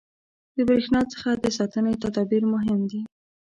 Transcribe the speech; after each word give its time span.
•د 0.55 0.57
برېښنا 0.69 1.01
څخه 1.13 1.29
د 1.43 1.45
ساتنې 1.57 1.93
تدابیر 2.03 2.43
مهم 2.53 2.79
دي. 2.89 3.01